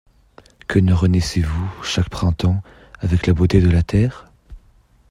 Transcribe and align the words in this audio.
Que 0.67 0.79
ne 0.79 0.93
renaissez-vous, 0.95 1.71
chaque 1.83 2.09
printemps, 2.09 2.63
avec 3.01 3.27
la 3.27 3.33
beauté 3.33 3.61
de 3.61 3.69
la 3.69 3.83
terre? 3.83 4.31